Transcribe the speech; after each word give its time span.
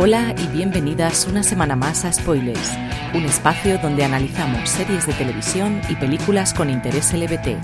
Hola 0.00 0.32
y 0.38 0.46
bienvenidas 0.56 1.26
una 1.26 1.42
semana 1.42 1.74
más 1.74 2.04
a 2.04 2.12
Spoilers, 2.12 2.70
un 3.14 3.24
espacio 3.24 3.78
donde 3.78 4.04
analizamos 4.04 4.70
series 4.70 5.08
de 5.08 5.12
televisión 5.14 5.80
y 5.88 5.96
películas 5.96 6.54
con 6.54 6.70
interés 6.70 7.12
LBT. 7.12 7.58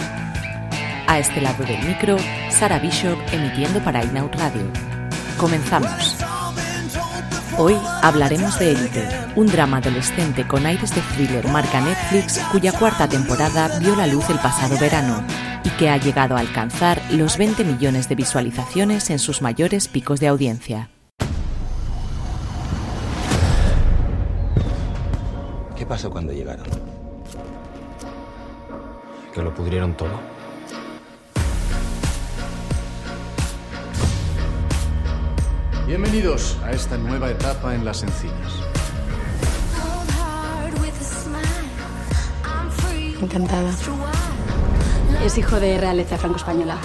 A 1.07 1.21
este 1.21 1.41
lado 1.41 1.63
del 1.63 1.81
micro, 1.87 2.17
Sara 2.51 2.81
Bishop 2.81 3.17
emitiendo 3.31 3.79
para 3.85 4.03
Inout 4.03 4.35
Radio. 4.35 4.65
Comenzamos. 5.39 6.17
Hoy 7.57 7.77
hablaremos 8.03 8.59
de 8.59 8.73
Elite, 8.73 9.09
un 9.37 9.47
drama 9.47 9.77
adolescente 9.77 10.45
con 10.45 10.67
aires 10.67 10.93
de 10.93 11.03
thriller 11.03 11.47
marca 11.47 11.81
Netflix 11.83 12.41
cuya 12.51 12.73
cuarta 12.73 13.09
temporada 13.09 13.79
vio 13.79 13.95
la 13.95 14.09
luz 14.09 14.29
el 14.29 14.41
pasado 14.41 14.77
verano 14.81 15.25
y 15.63 15.69
que 15.79 15.89
ha 15.89 15.99
llegado 15.99 16.37
a 16.37 16.41
alcanzar 16.41 17.01
los 17.13 17.39
20 17.39 17.63
millones 17.63 18.09
de 18.09 18.17
visualizaciones 18.17 19.11
en 19.11 19.21
sus 19.21 19.41
mayores 19.41 19.87
picos 19.87 20.19
de 20.19 20.27
audiencia. 20.27 20.89
¿Qué 25.77 25.85
pasó 25.85 26.09
cuando 26.09 26.33
llegaron? 26.33 26.67
Que 29.35 29.43
lo 29.43 29.53
pudrieron 29.53 29.95
todo. 29.97 30.21
Bienvenidos 35.87 36.57
a 36.63 36.71
esta 36.71 36.97
nueva 36.97 37.31
etapa 37.31 37.75
en 37.75 37.85
las 37.85 38.05
encinas. 38.05 38.53
Encantada. 43.21 43.71
Es 45.25 45.39
hijo 45.39 45.59
de 45.59 45.79
realeza 45.79 46.19
franco-española. 46.19 46.79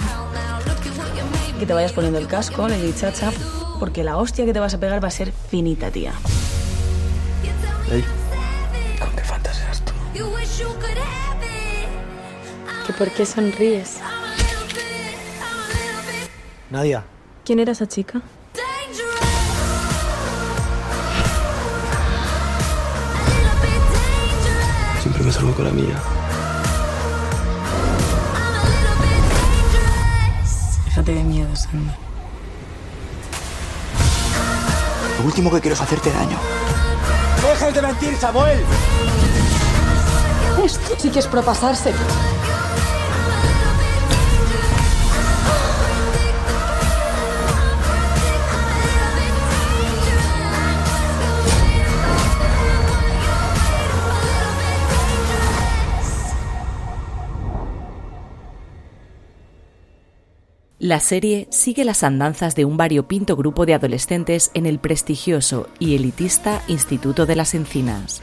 Que 1.60 1.66
te 1.66 1.72
vayas 1.74 1.92
poniendo 1.92 2.18
el 2.18 2.26
casco, 2.26 2.66
Lady 2.66 2.92
Chacha, 2.92 3.30
porque 3.78 4.02
la 4.02 4.16
hostia 4.16 4.44
que 4.44 4.52
te 4.52 4.60
vas 4.60 4.74
a 4.74 4.80
pegar 4.80 5.02
va 5.02 5.08
a 5.08 5.12
ser 5.12 5.30
finita, 5.32 5.90
tía. 5.90 6.12
¿Que 12.86 12.92
por 12.92 13.10
qué 13.10 13.24
sonríes? 13.24 13.98
Nadia. 16.70 17.04
¿Quién 17.44 17.58
era 17.60 17.72
esa 17.72 17.86
chica? 17.86 18.20
Siempre 25.00 25.22
me 25.24 25.32
salgo 25.32 25.54
con 25.54 25.64
la 25.64 25.70
mía. 25.70 25.96
Déjate 30.84 31.14
de 31.14 31.22
miedo, 31.24 31.56
Sandra. 31.56 31.96
Lo 35.18 35.24
último 35.26 35.50
que 35.50 35.60
quiero 35.60 35.74
es 35.74 35.80
hacerte 35.80 36.10
daño. 36.10 36.38
¡Dejes 37.42 37.74
de 37.74 37.82
mentir, 37.82 38.16
Samuel! 38.16 38.64
Esto 40.64 40.94
sí 40.98 41.10
que. 41.10 41.20
La 60.78 60.98
serie 60.98 61.46
sigue 61.50 61.84
las 61.84 62.02
andanzas 62.02 62.54
de 62.54 62.64
un 62.64 62.76
variopinto 62.76 63.36
grupo 63.36 63.64
de 63.64 63.74
adolescentes 63.74 64.50
en 64.54 64.66
el 64.66 64.78
prestigioso 64.78 65.68
y 65.78 65.94
elitista 65.94 66.62
Instituto 66.68 67.26
de 67.26 67.36
las 67.36 67.54
Encinas. 67.54 68.22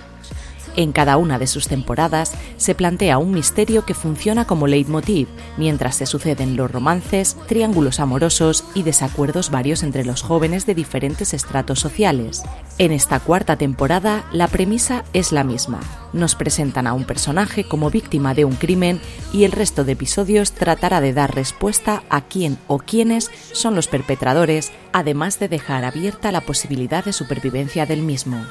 En 0.78 0.92
cada 0.92 1.18
una 1.18 1.40
de 1.40 1.48
sus 1.48 1.68
temporadas 1.68 2.34
se 2.58 2.76
plantea 2.76 3.18
un 3.18 3.32
misterio 3.32 3.84
que 3.84 3.96
funciona 3.96 4.46
como 4.46 4.68
leitmotiv, 4.68 5.28
mientras 5.58 5.96
se 5.96 6.06
suceden 6.06 6.56
los 6.56 6.70
romances, 6.70 7.36
triángulos 7.48 8.00
amorosos 8.00 8.64
y 8.76 8.84
desacuerdos 8.84 9.50
varios 9.50 9.82
entre 9.82 10.06
los 10.06 10.22
jóvenes 10.22 10.68
de 10.68 10.76
diferentes 10.76 11.34
estratos 11.34 11.80
sociales. 11.80 12.44
En 12.78 12.92
esta 12.92 13.20
cuarta 13.20 13.58
temporada, 13.58 14.26
la 14.32 14.48
premisa 14.48 15.04
es 15.14 15.32
la 15.32 15.44
misma. 15.44 15.80
Nos 16.14 16.36
presentan 16.36 16.86
a 16.86 16.94
un 16.94 17.06
personaje 17.06 17.64
como 17.64 17.90
víctima 17.90 18.36
de 18.36 18.46
un 18.46 18.54
crimen 18.54 19.02
y 19.34 19.46
el 19.46 19.54
resto 19.54 19.84
de 19.84 19.94
episodios 19.94 20.52
tratará 20.52 21.02
de 21.02 21.12
dar 21.12 21.34
respuesta 21.34 22.04
a 22.12 22.22
quién 22.22 22.60
o 22.68 22.78
quiénes 22.78 23.32
son 23.52 23.74
los 23.74 23.88
perpetradores, 23.88 24.72
además 24.94 25.40
de 25.40 25.48
dejar 25.48 25.86
abierta 25.86 26.32
la 26.32 26.42
posibilidad 26.42 27.04
de 27.04 27.14
supervivencia 27.14 27.88
del 27.88 28.04
mismo. 28.04 28.46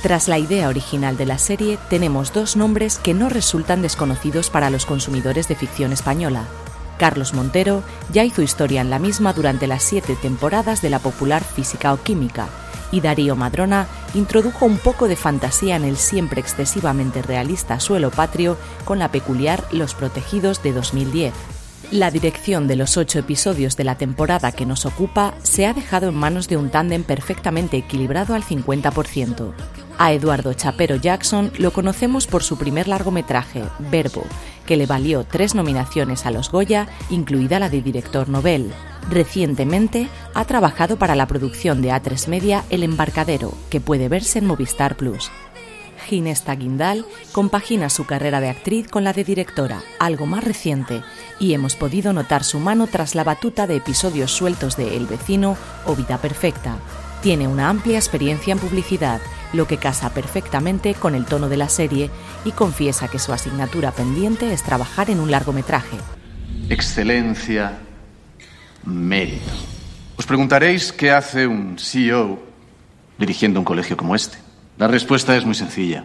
Tras 0.00 0.26
la 0.26 0.38
idea 0.38 0.68
original 0.68 1.16
de 1.16 1.26
la 1.26 1.38
serie, 1.38 1.78
tenemos 1.90 2.32
dos 2.32 2.56
nombres 2.56 2.98
que 2.98 3.14
no 3.14 3.28
resultan 3.28 3.82
desconocidos 3.82 4.50
para 4.50 4.70
los 4.70 4.86
consumidores 4.86 5.46
de 5.46 5.54
ficción 5.54 5.92
española. 5.92 6.44
Carlos 6.98 7.34
Montero 7.34 7.82
ya 8.12 8.24
hizo 8.24 8.42
historia 8.42 8.80
en 8.80 8.90
la 8.90 8.98
misma 8.98 9.32
durante 9.32 9.66
las 9.66 9.82
siete 9.82 10.16
temporadas 10.16 10.82
de 10.82 10.90
la 10.90 10.98
popular 10.98 11.44
Física 11.44 11.92
o 11.92 12.02
Química, 12.02 12.48
y 12.92 13.00
Darío 13.00 13.34
Madrona 13.36 13.86
introdujo 14.14 14.66
un 14.66 14.78
poco 14.78 15.08
de 15.08 15.16
fantasía 15.16 15.76
en 15.76 15.84
el 15.84 15.96
siempre 15.96 16.40
excesivamente 16.40 17.22
realista 17.22 17.80
suelo 17.80 18.10
patrio 18.10 18.56
con 18.84 18.98
la 18.98 19.10
peculiar 19.10 19.64
Los 19.72 19.94
Protegidos 19.94 20.62
de 20.62 20.72
2010. 20.72 21.32
La 21.90 22.10
dirección 22.10 22.68
de 22.68 22.76
los 22.76 22.96
ocho 22.96 23.18
episodios 23.18 23.76
de 23.76 23.84
la 23.84 23.96
temporada 23.96 24.52
que 24.52 24.66
nos 24.66 24.86
ocupa 24.86 25.34
se 25.42 25.66
ha 25.66 25.74
dejado 25.74 26.08
en 26.08 26.14
manos 26.14 26.48
de 26.48 26.56
un 26.56 26.70
tándem 26.70 27.02
perfectamente 27.02 27.76
equilibrado 27.76 28.34
al 28.34 28.44
50%. 28.44 29.52
A 29.98 30.12
Eduardo 30.12 30.52
Chapero 30.54 30.96
Jackson 30.96 31.52
lo 31.58 31.72
conocemos 31.72 32.26
por 32.26 32.42
su 32.42 32.56
primer 32.56 32.88
largometraje, 32.88 33.62
Verbo, 33.78 34.24
que 34.66 34.76
le 34.76 34.86
valió 34.86 35.24
tres 35.24 35.54
nominaciones 35.54 36.26
a 36.26 36.30
los 36.30 36.50
Goya, 36.50 36.88
incluida 37.10 37.58
la 37.58 37.68
de 37.68 37.82
director 37.82 38.28
Nobel. 38.28 38.72
Recientemente 39.10 40.08
ha 40.34 40.44
trabajado 40.44 40.96
para 40.96 41.14
la 41.14 41.26
producción 41.26 41.82
de 41.82 41.90
A3 41.90 42.28
Media 42.28 42.64
El 42.70 42.82
Embarcadero, 42.82 43.52
que 43.70 43.80
puede 43.80 44.08
verse 44.08 44.38
en 44.38 44.46
Movistar 44.46 44.96
Plus. 44.96 45.30
Ginesta 46.08 46.54
Guindal 46.54 47.06
compagina 47.30 47.88
su 47.88 48.04
carrera 48.06 48.40
de 48.40 48.48
actriz 48.48 48.88
con 48.88 49.04
la 49.04 49.12
de 49.12 49.24
directora, 49.24 49.82
algo 49.98 50.26
más 50.26 50.42
reciente, 50.42 51.02
y 51.38 51.54
hemos 51.54 51.76
podido 51.76 52.12
notar 52.12 52.44
su 52.44 52.58
mano 52.58 52.86
tras 52.86 53.14
la 53.14 53.24
batuta 53.24 53.66
de 53.66 53.76
episodios 53.76 54.32
sueltos 54.32 54.76
de 54.76 54.96
El 54.96 55.06
vecino 55.06 55.56
o 55.86 55.94
Vida 55.94 56.18
Perfecta. 56.18 56.76
Tiene 57.22 57.46
una 57.46 57.68
amplia 57.68 57.98
experiencia 57.98 58.52
en 58.52 58.58
publicidad, 58.58 59.20
lo 59.52 59.66
que 59.66 59.76
casa 59.76 60.10
perfectamente 60.14 60.94
con 60.94 61.14
el 61.14 61.24
tono 61.24 61.48
de 61.48 61.56
la 61.56 61.68
serie 61.68 62.10
y 62.44 62.52
confiesa 62.52 63.08
que 63.08 63.18
su 63.18 63.32
asignatura 63.32 63.92
pendiente 63.92 64.52
es 64.52 64.62
trabajar 64.62 65.10
en 65.10 65.20
un 65.20 65.30
largometraje. 65.30 65.96
Excelencia, 66.68 67.78
mérito. 68.84 69.52
Os 70.16 70.26
preguntaréis 70.26 70.92
qué 70.92 71.10
hace 71.10 71.46
un 71.46 71.78
CEO 71.78 72.38
dirigiendo 73.18 73.60
un 73.60 73.64
colegio 73.64 73.96
como 73.96 74.14
este. 74.14 74.38
La 74.78 74.88
respuesta 74.88 75.36
es 75.36 75.44
muy 75.44 75.54
sencilla. 75.54 76.04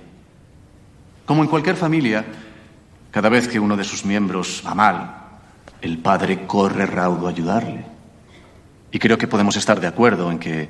Como 1.26 1.44
en 1.44 1.50
cualquier 1.50 1.76
familia, 1.76 2.26
cada 3.12 3.30
vez 3.30 3.48
que 3.48 3.60
uno 3.60 3.76
de 3.76 3.84
sus 3.84 4.06
miembros 4.06 4.64
va 4.66 4.76
mal, 4.76 5.18
el 5.82 5.98
padre 6.00 6.46
corre 6.46 6.86
raudo 6.86 7.28
a 7.28 7.32
ayudarle. 7.32 7.86
Y 8.92 9.00
creo 9.00 9.18
que 9.18 9.28
podemos 9.28 9.56
estar 9.58 9.80
de 9.80 9.88
acuerdo 9.88 10.32
en 10.32 10.40
que 10.40 10.70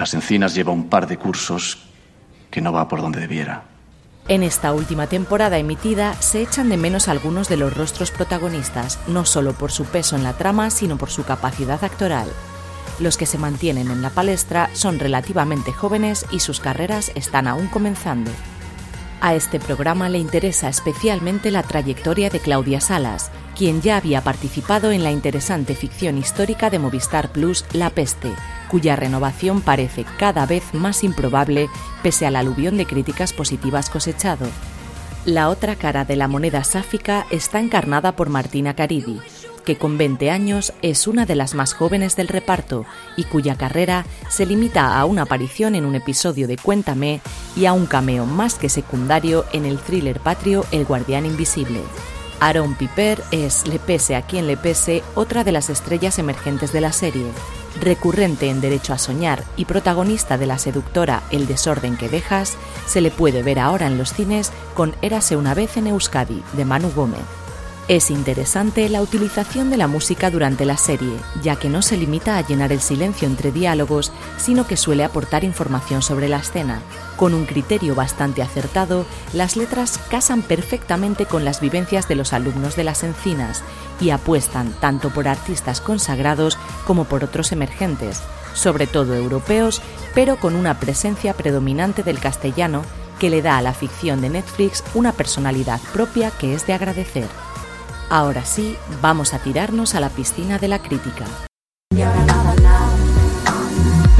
las 0.00 0.14
Encinas 0.14 0.54
lleva 0.54 0.72
un 0.72 0.88
par 0.88 1.06
de 1.06 1.18
cursos 1.18 1.78
que 2.50 2.62
no 2.62 2.72
va 2.72 2.88
por 2.88 3.02
donde 3.02 3.20
debiera. 3.20 3.64
En 4.28 4.42
esta 4.42 4.72
última 4.72 5.06
temporada 5.06 5.58
emitida 5.58 6.14
se 6.14 6.40
echan 6.40 6.70
de 6.70 6.78
menos 6.78 7.06
algunos 7.06 7.50
de 7.50 7.58
los 7.58 7.76
rostros 7.76 8.10
protagonistas, 8.10 8.98
no 9.08 9.26
solo 9.26 9.52
por 9.52 9.70
su 9.70 9.84
peso 9.84 10.16
en 10.16 10.24
la 10.24 10.32
trama, 10.32 10.70
sino 10.70 10.96
por 10.96 11.10
su 11.10 11.24
capacidad 11.24 11.84
actoral. 11.84 12.28
Los 12.98 13.18
que 13.18 13.26
se 13.26 13.36
mantienen 13.36 13.90
en 13.90 14.00
la 14.00 14.10
palestra 14.10 14.70
son 14.72 14.98
relativamente 14.98 15.72
jóvenes 15.72 16.24
y 16.30 16.40
sus 16.40 16.60
carreras 16.60 17.12
están 17.14 17.46
aún 17.46 17.66
comenzando. 17.66 18.30
A 19.22 19.34
este 19.34 19.60
programa 19.60 20.08
le 20.08 20.18
interesa 20.18 20.70
especialmente 20.70 21.50
la 21.50 21.62
trayectoria 21.62 22.30
de 22.30 22.40
Claudia 22.40 22.80
Salas, 22.80 23.30
quien 23.54 23.82
ya 23.82 23.98
había 23.98 24.22
participado 24.22 24.92
en 24.92 25.04
la 25.04 25.10
interesante 25.10 25.74
ficción 25.74 26.16
histórica 26.16 26.70
de 26.70 26.78
Movistar 26.78 27.30
Plus 27.30 27.66
La 27.74 27.90
Peste, 27.90 28.32
cuya 28.70 28.96
renovación 28.96 29.60
parece 29.60 30.06
cada 30.18 30.46
vez 30.46 30.72
más 30.72 31.04
improbable 31.04 31.68
pese 32.02 32.26
al 32.26 32.34
aluvión 32.34 32.78
de 32.78 32.86
críticas 32.86 33.34
positivas 33.34 33.90
cosechado. 33.90 34.46
La 35.26 35.50
otra 35.50 35.76
cara 35.76 36.06
de 36.06 36.16
la 36.16 36.26
moneda 36.26 36.64
sáfica 36.64 37.26
está 37.30 37.60
encarnada 37.60 38.12
por 38.12 38.30
Martina 38.30 38.74
Caridi, 38.74 39.20
que 39.64 39.76
con 39.76 39.98
20 39.98 40.30
años 40.30 40.72
es 40.82 41.06
una 41.06 41.26
de 41.26 41.34
las 41.34 41.54
más 41.54 41.74
jóvenes 41.74 42.16
del 42.16 42.28
reparto 42.28 42.84
y 43.16 43.24
cuya 43.24 43.56
carrera 43.56 44.06
se 44.28 44.46
limita 44.46 44.98
a 44.98 45.04
una 45.04 45.22
aparición 45.22 45.74
en 45.74 45.84
un 45.84 45.94
episodio 45.94 46.46
de 46.48 46.56
Cuéntame 46.56 47.20
y 47.56 47.66
a 47.66 47.72
un 47.72 47.86
cameo 47.86 48.26
más 48.26 48.54
que 48.54 48.68
secundario 48.68 49.44
en 49.52 49.64
el 49.64 49.78
thriller 49.78 50.20
patrio 50.20 50.64
El 50.72 50.84
Guardián 50.84 51.26
Invisible. 51.26 51.80
Aaron 52.40 52.74
Piper 52.74 53.22
es, 53.30 53.66
le 53.66 53.78
pese 53.78 54.16
a 54.16 54.22
quien 54.22 54.46
le 54.46 54.56
pese, 54.56 55.02
otra 55.14 55.44
de 55.44 55.52
las 55.52 55.68
estrellas 55.68 56.18
emergentes 56.18 56.72
de 56.72 56.80
la 56.80 56.92
serie. 56.92 57.26
Recurrente 57.80 58.48
en 58.48 58.60
Derecho 58.60 58.94
a 58.94 58.98
Soñar 58.98 59.44
y 59.56 59.66
protagonista 59.66 60.38
de 60.38 60.46
la 60.46 60.58
seductora 60.58 61.22
El 61.30 61.46
desorden 61.46 61.96
que 61.96 62.08
dejas, 62.08 62.56
se 62.86 63.02
le 63.02 63.10
puede 63.10 63.42
ver 63.42 63.58
ahora 63.58 63.86
en 63.86 63.98
los 63.98 64.14
cines 64.14 64.52
con 64.74 64.94
Érase 65.02 65.36
una 65.36 65.54
vez 65.54 65.76
en 65.76 65.86
Euskadi, 65.86 66.42
de 66.54 66.64
Manu 66.64 66.90
Gómez. 66.90 67.39
Es 67.90 68.12
interesante 68.12 68.88
la 68.88 69.02
utilización 69.02 69.68
de 69.68 69.76
la 69.76 69.88
música 69.88 70.30
durante 70.30 70.64
la 70.64 70.76
serie, 70.76 71.16
ya 71.42 71.56
que 71.56 71.68
no 71.68 71.82
se 71.82 71.96
limita 71.96 72.36
a 72.36 72.46
llenar 72.46 72.70
el 72.70 72.80
silencio 72.80 73.26
entre 73.26 73.50
diálogos, 73.50 74.12
sino 74.38 74.64
que 74.64 74.76
suele 74.76 75.02
aportar 75.02 75.42
información 75.42 76.00
sobre 76.00 76.28
la 76.28 76.36
escena. 76.36 76.82
Con 77.16 77.34
un 77.34 77.46
criterio 77.46 77.96
bastante 77.96 78.42
acertado, 78.42 79.06
las 79.32 79.56
letras 79.56 79.98
casan 80.08 80.42
perfectamente 80.42 81.26
con 81.26 81.44
las 81.44 81.60
vivencias 81.60 82.06
de 82.06 82.14
los 82.14 82.32
alumnos 82.32 82.76
de 82.76 82.84
las 82.84 83.02
encinas 83.02 83.64
y 84.00 84.10
apuestan 84.10 84.70
tanto 84.74 85.10
por 85.10 85.26
artistas 85.26 85.80
consagrados 85.80 86.58
como 86.86 87.06
por 87.06 87.24
otros 87.24 87.50
emergentes, 87.50 88.22
sobre 88.54 88.86
todo 88.86 89.16
europeos, 89.16 89.82
pero 90.14 90.36
con 90.36 90.54
una 90.54 90.78
presencia 90.78 91.34
predominante 91.34 92.04
del 92.04 92.20
castellano 92.20 92.84
que 93.18 93.30
le 93.30 93.42
da 93.42 93.58
a 93.58 93.62
la 93.62 93.74
ficción 93.74 94.20
de 94.20 94.30
Netflix 94.30 94.84
una 94.94 95.10
personalidad 95.10 95.80
propia 95.92 96.30
que 96.30 96.54
es 96.54 96.68
de 96.68 96.74
agradecer. 96.74 97.49
Ahora 98.12 98.44
sí, 98.44 98.76
vamos 99.00 99.34
a 99.34 99.38
tirarnos 99.38 99.94
a 99.94 100.00
la 100.00 100.08
piscina 100.08 100.58
de 100.58 100.66
la 100.66 100.80
crítica. 100.80 101.24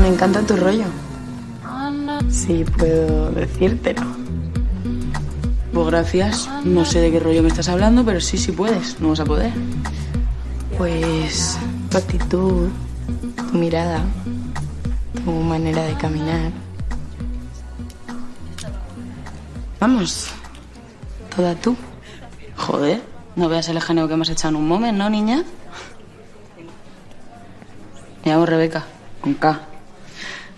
Me 0.01 0.07
encanta 0.07 0.43
tu 0.43 0.57
rollo. 0.57 0.85
Sí, 2.31 2.65
puedo 2.79 3.33
decírtelo. 3.33 4.03
Pues 5.75 5.87
gracias. 5.89 6.49
No 6.63 6.85
sé 6.85 7.01
de 7.01 7.11
qué 7.11 7.19
rollo 7.19 7.43
me 7.43 7.49
estás 7.49 7.69
hablando, 7.69 8.05
pero 8.05 8.21
sí, 8.21 8.39
sí 8.39 8.53
puedes. 8.53 9.01
No 9.01 9.09
vas 9.09 9.19
a 9.19 9.25
poder. 9.25 9.53
Pues 10.79 11.59
tu 11.91 11.99
actitud, 11.99 12.69
tu 13.51 13.59
mirada, 13.59 14.05
tu 15.25 15.33
manera 15.33 15.83
de 15.83 15.95
caminar. 15.95 16.53
Vamos, 19.81 20.29
toda 21.35 21.57
tú. 21.57 21.77
Joder, 22.57 23.10
no 23.37 23.49
veas 23.49 23.69
el 23.69 23.77
ejemplo 23.77 24.09
que 24.09 24.15
hemos 24.15 24.29
echado 24.29 24.51
en 24.51 24.57
un 24.57 24.69
momento, 24.69 24.99
¿no, 24.99 25.11
niña? 25.11 25.45
Me 28.25 28.33
llamo 28.33 28.47
Rebeca, 28.47 28.85
con 29.21 29.35
K. 29.35 29.61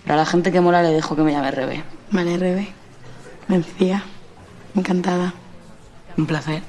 Pero 0.03 0.13
a 0.15 0.17
la 0.17 0.25
gente 0.25 0.51
que 0.51 0.61
mola 0.61 0.83
le 0.83 0.89
dejo 0.89 1.15
que 1.15 1.21
me 1.23 1.31
llame 1.31 1.51
Rebe. 1.51 1.83
Vale, 2.11 2.37
Rebe. 2.37 2.73
Mencía. 3.47 4.03
Encantada. 4.75 5.33
Un 6.17 6.25
placer. 6.25 6.61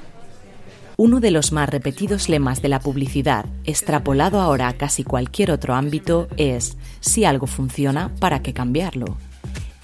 Uno 0.97 1.19
de 1.19 1.31
los 1.31 1.51
más 1.51 1.69
repetidos 1.69 2.29
lemas 2.29 2.61
de 2.61 2.69
la 2.69 2.79
publicidad, 2.79 3.45
extrapolado 3.65 4.39
ahora 4.39 4.69
a 4.69 4.73
casi 4.73 5.03
cualquier 5.03 5.51
otro 5.51 5.75
ámbito, 5.75 6.29
es, 6.37 6.77
si 7.01 7.25
algo 7.25 7.47
funciona, 7.47 8.11
¿para 8.19 8.41
qué 8.41 8.53
cambiarlo? 8.53 9.17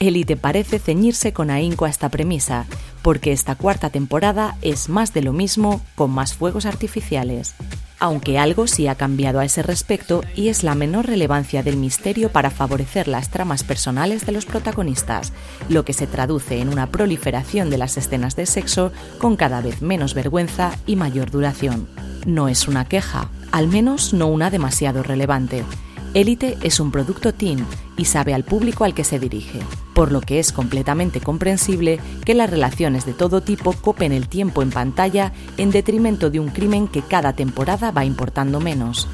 Elite 0.01 0.35
parece 0.35 0.79
ceñirse 0.79 1.31
con 1.31 1.51
ahínco 1.51 1.85
a 1.85 1.89
esta 1.89 2.09
premisa, 2.09 2.65
porque 3.03 3.31
esta 3.31 3.53
cuarta 3.53 3.91
temporada 3.91 4.57
es 4.63 4.89
más 4.89 5.13
de 5.13 5.21
lo 5.21 5.31
mismo 5.31 5.79
con 5.93 6.09
más 6.09 6.33
fuegos 6.33 6.65
artificiales. 6.65 7.53
Aunque 7.99 8.39
algo 8.39 8.65
sí 8.65 8.87
ha 8.87 8.95
cambiado 8.95 9.39
a 9.39 9.45
ese 9.45 9.61
respecto 9.61 10.23
y 10.35 10.47
es 10.47 10.63
la 10.63 10.73
menor 10.73 11.05
relevancia 11.05 11.61
del 11.61 11.77
misterio 11.77 12.31
para 12.31 12.49
favorecer 12.49 13.07
las 13.07 13.29
tramas 13.29 13.63
personales 13.63 14.25
de 14.25 14.31
los 14.31 14.47
protagonistas, 14.47 15.33
lo 15.69 15.85
que 15.85 15.93
se 15.93 16.07
traduce 16.07 16.61
en 16.61 16.69
una 16.69 16.87
proliferación 16.87 17.69
de 17.69 17.77
las 17.77 17.95
escenas 17.97 18.35
de 18.35 18.47
sexo 18.47 18.91
con 19.19 19.35
cada 19.35 19.61
vez 19.61 19.83
menos 19.83 20.15
vergüenza 20.15 20.71
y 20.87 20.95
mayor 20.95 21.29
duración. 21.29 21.87
No 22.25 22.47
es 22.47 22.67
una 22.67 22.85
queja, 22.85 23.29
al 23.51 23.67
menos 23.67 24.13
no 24.13 24.25
una 24.29 24.49
demasiado 24.49 25.03
relevante 25.03 25.63
Elite 26.13 26.57
es 26.61 26.81
un 26.81 26.91
producto 26.91 27.33
teen 27.33 27.65
y 27.95 28.03
sabe 28.03 28.33
al 28.33 28.43
público 28.43 28.83
al 28.83 28.93
que 28.93 29.05
se 29.05 29.17
dirige, 29.17 29.59
por 29.93 30.11
lo 30.11 30.21
que 30.21 30.39
es 30.39 30.51
completamente 30.51 31.19
comprensible 31.19 31.99
que 32.25 32.33
las 32.33 32.49
relaciones 32.49 33.05
de 33.05 33.13
todo 33.13 33.41
tipo 33.41 33.73
copen 33.73 34.11
el 34.11 34.27
tiempo 34.27 34.61
en 34.61 34.71
pantalla 34.71 35.33
en 35.57 35.71
detrimento 35.71 36.29
de 36.29 36.39
un 36.39 36.49
crimen 36.49 36.87
que 36.87 37.01
cada 37.01 37.33
temporada 37.33 37.91
va 37.91 38.05
importando 38.05 38.59
menos. 38.59 39.07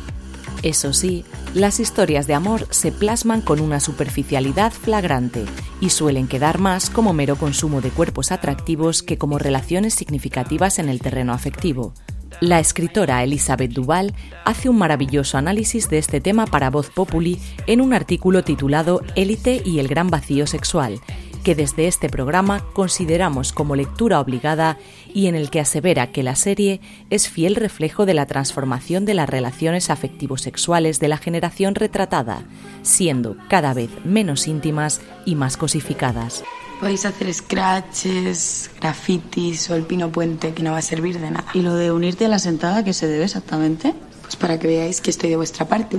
Eso 0.63 0.91
sí, 0.91 1.23
las 1.53 1.79
historias 1.79 2.25
de 2.25 2.33
amor 2.33 2.67
se 2.71 2.91
plasman 2.91 3.41
con 3.41 3.59
una 3.59 3.79
superficialidad 3.79 4.71
flagrante 4.71 5.45
y 5.79 5.91
suelen 5.91 6.27
quedar 6.27 6.57
más 6.57 6.89
como 6.89 7.13
mero 7.13 7.35
consumo 7.35 7.79
de 7.79 7.91
cuerpos 7.91 8.31
atractivos 8.31 9.03
que 9.03 9.17
como 9.17 9.37
relaciones 9.37 9.93
significativas 9.93 10.79
en 10.79 10.89
el 10.89 10.99
terreno 10.99 11.33
afectivo. 11.33 11.93
La 12.39 12.59
escritora 12.59 13.23
Elizabeth 13.23 13.71
Duval 13.71 14.13
hace 14.45 14.69
un 14.69 14.77
maravilloso 14.77 15.37
análisis 15.37 15.89
de 15.89 15.97
este 15.97 16.21
tema 16.21 16.45
para 16.45 16.69
Voz 16.69 16.89
Populi 16.89 17.39
en 17.65 17.81
un 17.81 17.93
artículo 17.93 18.43
titulado 18.43 19.01
Élite 19.15 19.61
y 19.65 19.79
el 19.79 19.87
gran 19.87 20.09
vacío 20.09 20.45
sexual, 20.45 20.99
que 21.43 21.55
desde 21.55 21.87
este 21.87 22.09
programa 22.09 22.63
consideramos 22.73 23.53
como 23.53 23.75
lectura 23.75 24.19
obligada 24.19 24.77
y 25.13 25.27
en 25.27 25.35
el 25.35 25.49
que 25.49 25.61
asevera 25.61 26.11
que 26.11 26.21
la 26.21 26.35
serie 26.35 26.81
es 27.09 27.29
fiel 27.29 27.55
reflejo 27.55 28.05
de 28.05 28.13
la 28.13 28.25
transformación 28.25 29.05
de 29.05 29.13
las 29.13 29.29
relaciones 29.29 29.89
afectivo-sexuales 29.89 30.99
de 30.99 31.07
la 31.07 31.17
generación 31.17 31.73
retratada, 31.73 32.43
siendo 32.83 33.35
cada 33.49 33.73
vez 33.73 33.89
menos 34.05 34.47
íntimas 34.47 35.01
y 35.25 35.35
más 35.35 35.57
cosificadas. 35.57 36.43
Podéis 36.79 37.05
hacer 37.05 37.33
scratches, 37.33 38.69
grafitis 38.79 39.69
o 39.69 39.75
el 39.75 39.83
pino 39.83 40.11
puente 40.11 40.53
que 40.53 40.61
no 40.61 40.71
va 40.71 40.77
a 40.77 40.81
servir 40.83 41.19
de 41.19 41.31
nada. 41.31 41.45
¿Y 41.53 41.61
lo 41.61 41.73
de 41.73 41.91
unirte 41.91 42.25
a 42.25 42.29
la 42.29 42.37
sentada 42.37 42.83
qué 42.83 42.93
se 42.93 43.07
debe 43.07 43.25
exactamente? 43.25 43.95
Pues 44.21 44.35
para 44.35 44.59
que 44.59 44.67
veáis 44.67 45.01
que 45.01 45.09
estoy 45.09 45.29
de 45.29 45.37
vuestra 45.37 45.67
parte. 45.67 45.97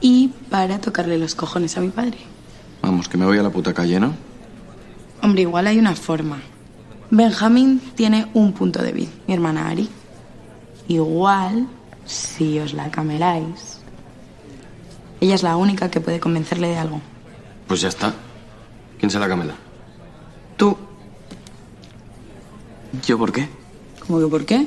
Y 0.00 0.28
para 0.48 0.80
tocarle 0.80 1.18
los 1.18 1.34
cojones 1.34 1.76
a 1.76 1.80
mi 1.80 1.90
padre. 1.90 2.18
Vamos, 2.80 3.08
que 3.08 3.18
me 3.18 3.26
voy 3.26 3.36
a 3.38 3.42
la 3.42 3.50
puta 3.50 3.74
calle, 3.74 4.00
¿no? 4.00 4.14
Hombre, 5.22 5.42
igual 5.42 5.66
hay 5.66 5.78
una 5.78 5.94
forma. 5.94 6.40
Benjamín 7.10 7.80
tiene 7.94 8.28
un 8.34 8.52
punto 8.52 8.82
débil, 8.82 9.10
mi 9.26 9.34
hermana 9.34 9.68
Ari. 9.68 9.88
Igual, 10.88 11.66
si 12.06 12.58
os 12.58 12.72
la 12.72 12.90
cameláis, 12.90 13.80
ella 15.20 15.34
es 15.34 15.42
la 15.42 15.56
única 15.56 15.90
que 15.90 16.00
puede 16.00 16.20
convencerle 16.20 16.68
de 16.68 16.78
algo. 16.78 17.00
Pues 17.66 17.80
ya 17.80 17.88
está. 17.88 18.14
¿Quién 18.98 19.10
se 19.10 19.18
la 19.18 19.28
camela? 19.28 19.54
Tú. 20.56 20.76
¿Yo 23.06 23.18
por 23.18 23.32
qué? 23.32 23.48
¿Cómo 24.06 24.20
que 24.20 24.26
por 24.26 24.44
qué? 24.44 24.66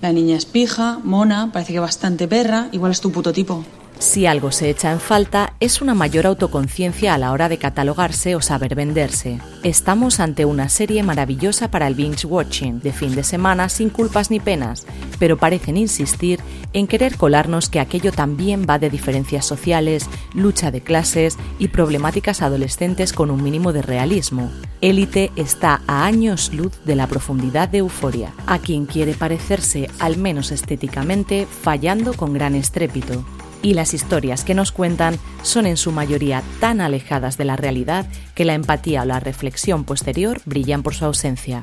La 0.00 0.12
niña 0.12 0.36
es 0.36 0.46
pija, 0.46 1.00
mona, 1.02 1.50
parece 1.52 1.72
que 1.72 1.80
bastante 1.80 2.28
perra, 2.28 2.68
igual 2.72 2.92
es 2.92 3.00
tu 3.00 3.10
puto 3.10 3.32
tipo. 3.32 3.64
Si 3.98 4.26
algo 4.26 4.52
se 4.52 4.70
echa 4.70 4.92
en 4.92 5.00
falta 5.00 5.54
es 5.58 5.82
una 5.82 5.92
mayor 5.92 6.26
autoconciencia 6.26 7.14
a 7.14 7.18
la 7.18 7.32
hora 7.32 7.48
de 7.48 7.58
catalogarse 7.58 8.36
o 8.36 8.40
saber 8.40 8.76
venderse. 8.76 9.40
Estamos 9.64 10.20
ante 10.20 10.44
una 10.44 10.68
serie 10.68 11.02
maravillosa 11.02 11.68
para 11.72 11.88
el 11.88 11.96
binge 11.96 12.24
watching, 12.24 12.78
de 12.78 12.92
fin 12.92 13.16
de 13.16 13.24
semana 13.24 13.68
sin 13.68 13.90
culpas 13.90 14.30
ni 14.30 14.38
penas, 14.38 14.86
pero 15.18 15.36
parecen 15.36 15.76
insistir 15.76 16.38
en 16.72 16.86
querer 16.86 17.16
colarnos 17.16 17.68
que 17.68 17.80
aquello 17.80 18.12
también 18.12 18.66
va 18.70 18.78
de 18.78 18.88
diferencias 18.88 19.44
sociales, 19.44 20.08
lucha 20.32 20.70
de 20.70 20.80
clases 20.80 21.36
y 21.58 21.66
problemáticas 21.66 22.40
adolescentes 22.40 23.12
con 23.12 23.32
un 23.32 23.42
mínimo 23.42 23.72
de 23.72 23.82
realismo. 23.82 24.48
Élite 24.80 25.32
está 25.34 25.82
a 25.88 26.04
años 26.04 26.54
luz 26.54 26.72
de 26.84 26.94
la 26.94 27.08
profundidad 27.08 27.68
de 27.68 27.78
Euforia, 27.78 28.32
a 28.46 28.60
quien 28.60 28.86
quiere 28.86 29.14
parecerse, 29.14 29.90
al 29.98 30.18
menos 30.18 30.52
estéticamente, 30.52 31.48
fallando 31.50 32.14
con 32.14 32.32
gran 32.32 32.54
estrépito 32.54 33.24
y 33.62 33.74
las 33.74 33.94
historias 33.94 34.44
que 34.44 34.54
nos 34.54 34.72
cuentan 34.72 35.18
son 35.42 35.66
en 35.66 35.76
su 35.76 35.92
mayoría 35.92 36.42
tan 36.60 36.80
alejadas 36.80 37.36
de 37.38 37.44
la 37.44 37.56
realidad 37.56 38.06
que 38.34 38.44
la 38.44 38.54
empatía 38.54 39.02
o 39.02 39.04
la 39.04 39.20
reflexión 39.20 39.84
posterior 39.84 40.40
brillan 40.44 40.82
por 40.82 40.94
su 40.94 41.04
ausencia. 41.04 41.62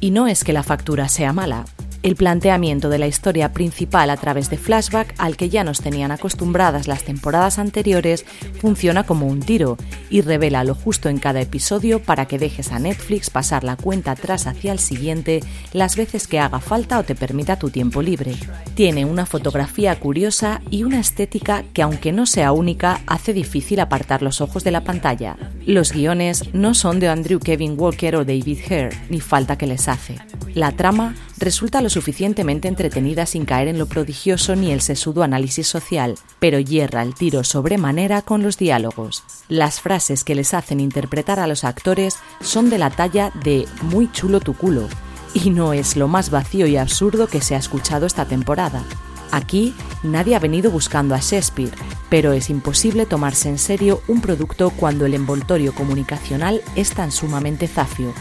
Y 0.00 0.10
no 0.10 0.26
es 0.28 0.44
que 0.44 0.52
la 0.52 0.62
factura 0.62 1.08
sea 1.08 1.32
mala, 1.32 1.64
El 2.06 2.14
planteamiento 2.14 2.88
de 2.88 2.98
la 2.98 3.08
historia 3.08 3.52
principal 3.52 4.10
a 4.10 4.16
través 4.16 4.48
de 4.48 4.56
flashback, 4.56 5.12
al 5.18 5.36
que 5.36 5.48
ya 5.48 5.64
nos 5.64 5.80
tenían 5.80 6.12
acostumbradas 6.12 6.86
las 6.86 7.02
temporadas 7.02 7.58
anteriores, 7.58 8.24
funciona 8.60 9.02
como 9.02 9.26
un 9.26 9.40
tiro 9.40 9.76
y 10.08 10.20
revela 10.20 10.62
lo 10.62 10.76
justo 10.76 11.08
en 11.08 11.18
cada 11.18 11.40
episodio 11.40 12.00
para 12.00 12.26
que 12.26 12.38
dejes 12.38 12.70
a 12.70 12.78
Netflix 12.78 13.28
pasar 13.28 13.64
la 13.64 13.74
cuenta 13.74 14.12
atrás 14.12 14.46
hacia 14.46 14.70
el 14.70 14.78
siguiente 14.78 15.42
las 15.72 15.96
veces 15.96 16.28
que 16.28 16.38
haga 16.38 16.60
falta 16.60 17.00
o 17.00 17.02
te 17.02 17.16
permita 17.16 17.58
tu 17.58 17.70
tiempo 17.70 18.02
libre. 18.02 18.36
Tiene 18.76 19.04
una 19.04 19.26
fotografía 19.26 19.98
curiosa 19.98 20.60
y 20.70 20.84
una 20.84 21.00
estética 21.00 21.64
que 21.72 21.82
aunque 21.82 22.12
no 22.12 22.26
sea 22.26 22.52
única, 22.52 23.00
hace 23.08 23.32
difícil 23.32 23.80
apartar 23.80 24.22
los 24.22 24.40
ojos 24.40 24.62
de 24.62 24.70
la 24.70 24.84
pantalla. 24.84 25.36
Los 25.66 25.90
guiones 25.90 26.54
no 26.54 26.74
son 26.74 27.00
de 27.00 27.08
Andrew 27.08 27.40
Kevin 27.40 27.74
Walker 27.76 28.14
o 28.14 28.24
David 28.24 28.60
Hare, 28.66 28.96
ni 29.10 29.18
falta 29.18 29.58
que 29.58 29.66
les 29.66 29.88
hace. 29.88 30.20
La 30.54 30.72
trama 30.72 31.14
resulta 31.38 31.82
lo 31.82 31.90
suficientemente 31.96 32.68
entretenida 32.68 33.24
sin 33.24 33.46
caer 33.46 33.68
en 33.68 33.78
lo 33.78 33.86
prodigioso 33.86 34.54
ni 34.54 34.70
el 34.70 34.82
sesudo 34.82 35.22
análisis 35.22 35.66
social, 35.66 36.16
pero 36.38 36.60
hierra 36.60 37.00
el 37.00 37.14
tiro 37.14 37.42
sobremanera 37.42 38.20
con 38.20 38.42
los 38.42 38.58
diálogos. 38.58 39.24
Las 39.48 39.80
frases 39.80 40.22
que 40.22 40.34
les 40.34 40.52
hacen 40.52 40.78
interpretar 40.78 41.40
a 41.40 41.46
los 41.46 41.64
actores 41.64 42.18
son 42.42 42.68
de 42.68 42.76
la 42.76 42.90
talla 42.90 43.32
de 43.42 43.66
muy 43.80 44.12
chulo 44.12 44.40
tu 44.40 44.52
culo, 44.52 44.88
y 45.32 45.48
no 45.48 45.72
es 45.72 45.96
lo 45.96 46.06
más 46.06 46.28
vacío 46.28 46.66
y 46.66 46.76
absurdo 46.76 47.28
que 47.28 47.40
se 47.40 47.54
ha 47.54 47.58
escuchado 47.58 48.04
esta 48.04 48.26
temporada. 48.26 48.84
Aquí 49.32 49.72
nadie 50.02 50.36
ha 50.36 50.38
venido 50.38 50.70
buscando 50.70 51.14
a 51.14 51.20
Shakespeare, 51.20 51.72
pero 52.10 52.32
es 52.32 52.50
imposible 52.50 53.06
tomarse 53.06 53.48
en 53.48 53.58
serio 53.58 54.02
un 54.06 54.20
producto 54.20 54.68
cuando 54.68 55.06
el 55.06 55.14
envoltorio 55.14 55.74
comunicacional 55.74 56.60
es 56.74 56.90
tan 56.90 57.10
sumamente 57.10 57.66
zafio. 57.68 58.12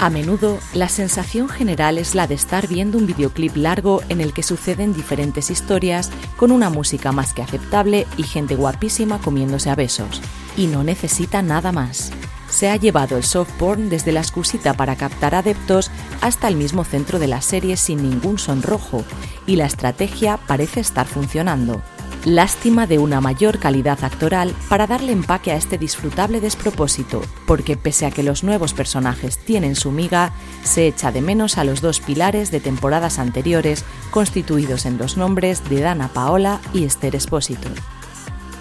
A 0.00 0.10
menudo, 0.10 0.60
la 0.74 0.88
sensación 0.88 1.48
general 1.48 1.98
es 1.98 2.14
la 2.14 2.28
de 2.28 2.34
estar 2.34 2.68
viendo 2.68 2.98
un 2.98 3.06
videoclip 3.06 3.56
largo 3.56 4.00
en 4.08 4.20
el 4.20 4.32
que 4.32 4.44
suceden 4.44 4.94
diferentes 4.94 5.50
historias 5.50 6.10
con 6.36 6.52
una 6.52 6.70
música 6.70 7.10
más 7.10 7.34
que 7.34 7.42
aceptable 7.42 8.06
y 8.16 8.22
gente 8.22 8.54
guapísima 8.54 9.18
comiéndose 9.18 9.70
a 9.70 9.74
besos. 9.74 10.22
Y 10.56 10.68
no 10.68 10.84
necesita 10.84 11.42
nada 11.42 11.72
más. 11.72 12.12
Se 12.48 12.70
ha 12.70 12.76
llevado 12.76 13.16
el 13.16 13.24
soft 13.24 13.50
porn 13.58 13.88
desde 13.88 14.12
la 14.12 14.20
excusita 14.20 14.72
para 14.74 14.94
captar 14.94 15.34
adeptos 15.34 15.90
hasta 16.20 16.46
el 16.46 16.54
mismo 16.54 16.84
centro 16.84 17.18
de 17.18 17.26
la 17.26 17.42
serie 17.42 17.76
sin 17.76 18.08
ningún 18.08 18.38
sonrojo, 18.38 19.04
y 19.46 19.56
la 19.56 19.66
estrategia 19.66 20.36
parece 20.46 20.78
estar 20.78 21.08
funcionando. 21.08 21.82
Lástima 22.24 22.86
de 22.86 22.98
una 22.98 23.20
mayor 23.20 23.58
calidad 23.58 24.02
actoral 24.02 24.52
para 24.68 24.86
darle 24.86 25.12
empaque 25.12 25.52
a 25.52 25.56
este 25.56 25.78
disfrutable 25.78 26.40
despropósito, 26.40 27.22
porque 27.46 27.76
pese 27.76 28.06
a 28.06 28.10
que 28.10 28.24
los 28.24 28.42
nuevos 28.42 28.74
personajes 28.74 29.38
tienen 29.38 29.76
su 29.76 29.92
miga, 29.92 30.32
se 30.64 30.88
echa 30.88 31.12
de 31.12 31.22
menos 31.22 31.58
a 31.58 31.64
los 31.64 31.80
dos 31.80 32.00
pilares 32.00 32.50
de 32.50 32.60
temporadas 32.60 33.18
anteriores 33.18 33.84
constituidos 34.10 34.84
en 34.84 34.98
los 34.98 35.16
nombres 35.16 35.68
de 35.70 35.80
Dana 35.80 36.08
Paola 36.08 36.60
y 36.74 36.84
Esther 36.84 37.14
Espósito. 37.14 37.68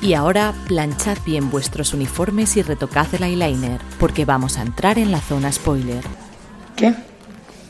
Y 0.01 0.13
ahora 0.13 0.53
planchad 0.67 1.17
bien 1.25 1.49
vuestros 1.49 1.93
uniformes 1.93 2.55
y 2.57 2.61
retocad 2.61 3.07
el 3.15 3.23
eyeliner, 3.23 3.81
porque 3.99 4.25
vamos 4.25 4.57
a 4.57 4.61
entrar 4.61 4.99
en 4.99 5.11
la 5.11 5.19
zona 5.19 5.51
spoiler. 5.51 6.03
¿Qué? 6.75 6.93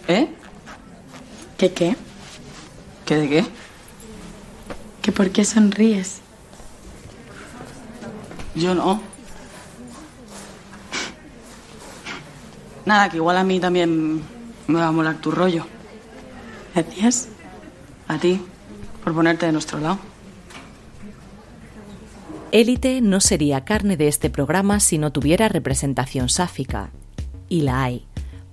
¿Eh? 0.09 0.27
¿Qué 1.57 1.71
qué? 1.71 1.95
¿Qué 3.05 3.15
de 3.15 3.29
qué? 3.29 3.45
¿Que 5.07 5.13
por 5.13 5.29
qué 5.29 5.45
sonríes? 5.45 6.19
Yo 8.55 8.75
no. 8.75 9.01
Nada, 12.85 13.07
que 13.07 13.15
igual 13.15 13.37
a 13.37 13.45
mí 13.45 13.57
también 13.61 14.21
me 14.67 14.79
va 14.79 14.87
a 14.87 14.91
molar 14.91 15.15
tu 15.21 15.31
rollo. 15.31 15.65
Gracias. 16.75 17.29
A 18.09 18.17
ti, 18.17 18.41
por 19.01 19.13
ponerte 19.13 19.45
de 19.45 19.53
nuestro 19.53 19.79
lado. 19.79 19.97
Élite 22.51 22.99
no 22.99 23.21
sería 23.21 23.63
carne 23.63 23.95
de 23.95 24.09
este 24.09 24.29
programa 24.29 24.81
si 24.81 24.97
no 24.97 25.13
tuviera 25.13 25.47
representación 25.47 26.27
sáfica. 26.27 26.89
Y 27.47 27.61
la 27.61 27.81
hay. 27.81 28.05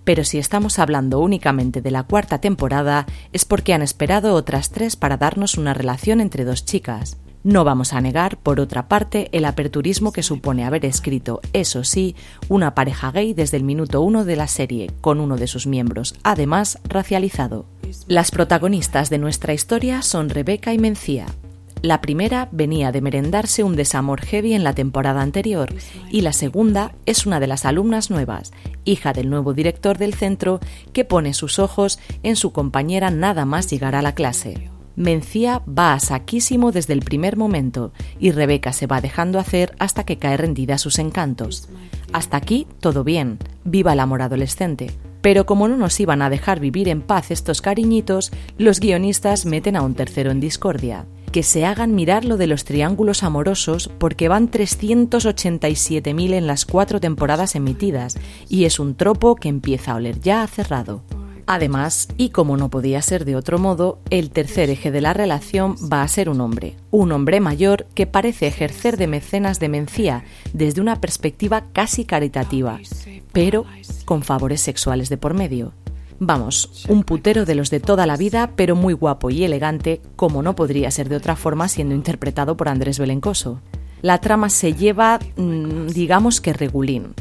Pero 0.04 0.24
si 0.24 0.38
estamos 0.38 0.78
hablando 0.78 1.20
únicamente 1.20 1.80
de 1.80 1.90
la 1.90 2.04
cuarta 2.04 2.38
temporada, 2.38 3.06
es 3.32 3.44
porque 3.44 3.74
han 3.74 3.82
esperado 3.82 4.34
otras 4.34 4.70
tres 4.70 4.96
para 4.96 5.16
darnos 5.16 5.56
una 5.56 5.74
relación 5.74 6.20
entre 6.20 6.44
dos 6.44 6.64
chicas. 6.64 7.16
No 7.42 7.62
vamos 7.62 7.92
a 7.92 8.00
negar, 8.00 8.38
por 8.38 8.58
otra 8.58 8.88
parte, 8.88 9.28
el 9.32 9.44
aperturismo 9.44 10.12
que 10.12 10.22
supone 10.22 10.64
haber 10.64 10.86
escrito, 10.86 11.42
eso 11.52 11.84
sí, 11.84 12.16
una 12.48 12.74
pareja 12.74 13.10
gay 13.10 13.34
desde 13.34 13.58
el 13.58 13.64
minuto 13.64 14.00
uno 14.00 14.24
de 14.24 14.36
la 14.36 14.48
serie, 14.48 14.90
con 15.02 15.20
uno 15.20 15.36
de 15.36 15.46
sus 15.46 15.66
miembros, 15.66 16.14
además 16.22 16.78
racializado. 16.84 17.66
Las 18.06 18.30
protagonistas 18.30 19.10
de 19.10 19.18
nuestra 19.18 19.52
historia 19.52 20.00
son 20.00 20.30
Rebeca 20.30 20.72
y 20.72 20.78
Mencía, 20.78 21.26
la 21.84 22.00
primera 22.00 22.48
venía 22.50 22.92
de 22.92 23.02
merendarse 23.02 23.62
un 23.62 23.76
desamor 23.76 24.22
heavy 24.22 24.54
en 24.54 24.64
la 24.64 24.72
temporada 24.72 25.20
anterior 25.20 25.74
y 26.10 26.22
la 26.22 26.32
segunda 26.32 26.94
es 27.04 27.26
una 27.26 27.40
de 27.40 27.46
las 27.46 27.66
alumnas 27.66 28.08
nuevas, 28.08 28.54
hija 28.86 29.12
del 29.12 29.28
nuevo 29.28 29.52
director 29.52 29.98
del 29.98 30.14
centro, 30.14 30.60
que 30.94 31.04
pone 31.04 31.34
sus 31.34 31.58
ojos 31.58 31.98
en 32.22 32.36
su 32.36 32.52
compañera 32.52 33.10
nada 33.10 33.44
más 33.44 33.70
llegar 33.70 33.96
a 33.96 34.00
la 34.00 34.14
clase. 34.14 34.70
Mencía 34.96 35.60
va 35.68 35.92
a 35.92 36.00
saquísimo 36.00 36.72
desde 36.72 36.94
el 36.94 37.00
primer 37.00 37.36
momento 37.36 37.92
y 38.18 38.30
Rebeca 38.30 38.72
se 38.72 38.86
va 38.86 39.02
dejando 39.02 39.38
hacer 39.38 39.76
hasta 39.78 40.04
que 40.04 40.16
cae 40.16 40.38
rendida 40.38 40.76
a 40.76 40.78
sus 40.78 40.98
encantos. 40.98 41.68
Hasta 42.14 42.38
aquí 42.38 42.66
todo 42.80 43.04
bien, 43.04 43.38
viva 43.64 43.92
el 43.92 44.00
amor 44.00 44.22
adolescente. 44.22 44.90
Pero 45.20 45.44
como 45.44 45.68
no 45.68 45.76
nos 45.76 46.00
iban 46.00 46.22
a 46.22 46.30
dejar 46.30 46.60
vivir 46.60 46.88
en 46.88 47.02
paz 47.02 47.30
estos 47.30 47.60
cariñitos, 47.60 48.32
los 48.56 48.80
guionistas 48.80 49.44
meten 49.44 49.76
a 49.76 49.82
un 49.82 49.94
tercero 49.94 50.30
en 50.30 50.40
discordia 50.40 51.04
que 51.34 51.42
se 51.42 51.66
hagan 51.66 51.96
mirar 51.96 52.24
lo 52.24 52.36
de 52.36 52.46
los 52.46 52.62
triángulos 52.62 53.24
amorosos 53.24 53.90
porque 53.98 54.28
van 54.28 54.52
387.000 54.52 56.32
en 56.32 56.46
las 56.46 56.64
cuatro 56.64 57.00
temporadas 57.00 57.56
emitidas 57.56 58.16
y 58.48 58.66
es 58.66 58.78
un 58.78 58.94
tropo 58.94 59.34
que 59.34 59.48
empieza 59.48 59.90
a 59.90 59.96
oler 59.96 60.20
ya 60.20 60.44
a 60.44 60.46
cerrado. 60.46 61.02
Además, 61.46 62.06
y 62.16 62.28
como 62.28 62.56
no 62.56 62.70
podía 62.70 63.02
ser 63.02 63.24
de 63.24 63.34
otro 63.34 63.58
modo, 63.58 63.98
el 64.10 64.30
tercer 64.30 64.70
eje 64.70 64.92
de 64.92 65.00
la 65.00 65.12
relación 65.12 65.74
va 65.92 66.02
a 66.02 66.08
ser 66.08 66.28
un 66.28 66.40
hombre, 66.40 66.76
un 66.92 67.10
hombre 67.10 67.40
mayor 67.40 67.86
que 67.96 68.06
parece 68.06 68.46
ejercer 68.46 68.96
de 68.96 69.08
mecenas 69.08 69.58
de 69.58 69.68
Mencía 69.68 70.22
desde 70.52 70.80
una 70.80 71.00
perspectiva 71.00 71.64
casi 71.72 72.04
caritativa, 72.04 72.78
pero 73.32 73.64
con 74.04 74.22
favores 74.22 74.60
sexuales 74.60 75.08
de 75.08 75.16
por 75.16 75.34
medio. 75.34 75.72
Vamos, 76.20 76.84
un 76.88 77.02
putero 77.02 77.44
de 77.44 77.56
los 77.56 77.70
de 77.70 77.80
toda 77.80 78.06
la 78.06 78.16
vida, 78.16 78.52
pero 78.54 78.76
muy 78.76 78.94
guapo 78.94 79.30
y 79.30 79.42
elegante, 79.42 80.00
como 80.14 80.42
no 80.42 80.54
podría 80.54 80.90
ser 80.90 81.08
de 81.08 81.16
otra 81.16 81.34
forma 81.34 81.68
siendo 81.68 81.94
interpretado 81.94 82.56
por 82.56 82.68
Andrés 82.68 82.98
Belencoso. 82.98 83.60
La 84.00 84.18
trama 84.18 84.48
se 84.48 84.74
lleva, 84.74 85.18
mm, 85.36 85.88
digamos 85.88 86.40
que 86.40 86.52
regulín. 86.52 87.14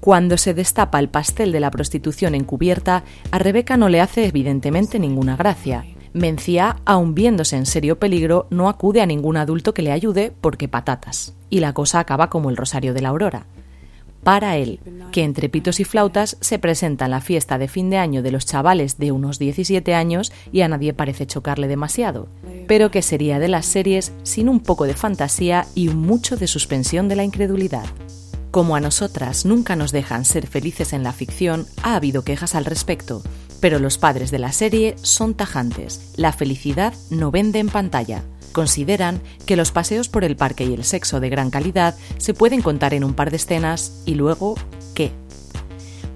Cuando 0.00 0.36
se 0.36 0.52
destapa 0.52 1.00
el 1.00 1.08
pastel 1.08 1.52
de 1.52 1.60
la 1.60 1.70
prostitución 1.70 2.34
encubierta, 2.34 3.02
a 3.30 3.38
Rebeca 3.38 3.76
no 3.76 3.88
le 3.88 4.00
hace 4.00 4.26
evidentemente 4.26 4.98
ninguna 4.98 5.36
gracia. 5.36 5.86
Mencía, 6.12 6.76
aun 6.84 7.14
viéndose 7.14 7.56
en 7.56 7.66
serio 7.66 7.98
peligro, 7.98 8.46
no 8.50 8.68
acude 8.68 9.00
a 9.00 9.06
ningún 9.06 9.36
adulto 9.36 9.74
que 9.74 9.82
le 9.82 9.92
ayude 9.92 10.32
porque 10.40 10.68
patatas. 10.68 11.34
Y 11.50 11.60
la 11.60 11.72
cosa 11.72 12.00
acaba 12.00 12.28
como 12.30 12.50
el 12.50 12.56
rosario 12.56 12.94
de 12.94 13.00
la 13.00 13.08
aurora 13.08 13.46
para 14.22 14.56
él, 14.56 14.80
que 15.12 15.24
entre 15.24 15.48
pitos 15.48 15.80
y 15.80 15.84
flautas 15.84 16.36
se 16.40 16.58
presenta 16.58 17.06
en 17.06 17.12
la 17.12 17.20
fiesta 17.20 17.58
de 17.58 17.68
fin 17.68 17.90
de 17.90 17.98
año 17.98 18.22
de 18.22 18.30
los 18.30 18.46
chavales 18.46 18.98
de 18.98 19.12
unos 19.12 19.38
17 19.38 19.94
años 19.94 20.32
y 20.52 20.60
a 20.62 20.68
nadie 20.68 20.92
parece 20.92 21.26
chocarle 21.26 21.68
demasiado, 21.68 22.28
pero 22.66 22.90
que 22.90 23.02
sería 23.02 23.38
de 23.38 23.48
las 23.48 23.66
series 23.66 24.12
sin 24.22 24.48
un 24.48 24.60
poco 24.60 24.84
de 24.84 24.94
fantasía 24.94 25.66
y 25.74 25.88
mucho 25.88 26.36
de 26.36 26.46
suspensión 26.46 27.08
de 27.08 27.16
la 27.16 27.24
incredulidad. 27.24 27.86
Como 28.50 28.76
a 28.76 28.80
nosotras 28.80 29.44
nunca 29.44 29.76
nos 29.76 29.92
dejan 29.92 30.24
ser 30.24 30.46
felices 30.46 30.92
en 30.92 31.02
la 31.02 31.12
ficción, 31.12 31.66
ha 31.82 31.96
habido 31.96 32.22
quejas 32.24 32.54
al 32.54 32.64
respecto, 32.64 33.22
pero 33.60 33.78
los 33.78 33.98
padres 33.98 34.30
de 34.30 34.38
la 34.38 34.52
serie 34.52 34.96
son 35.02 35.34
tajantes. 35.34 36.12
La 36.16 36.32
felicidad 36.32 36.94
no 37.10 37.30
vende 37.30 37.58
en 37.58 37.68
pantalla 37.68 38.22
consideran 38.58 39.22
que 39.46 39.54
los 39.54 39.70
paseos 39.70 40.08
por 40.08 40.24
el 40.24 40.34
parque 40.34 40.64
y 40.64 40.74
el 40.74 40.82
sexo 40.82 41.20
de 41.20 41.28
gran 41.28 41.48
calidad 41.48 41.94
se 42.16 42.34
pueden 42.34 42.60
contar 42.60 42.92
en 42.92 43.04
un 43.04 43.14
par 43.14 43.30
de 43.30 43.36
escenas 43.36 44.02
y 44.04 44.16
luego, 44.16 44.56
¿qué? 44.96 45.12